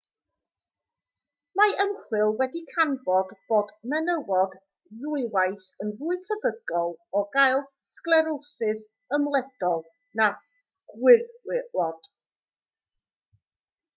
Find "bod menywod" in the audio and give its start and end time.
3.51-4.55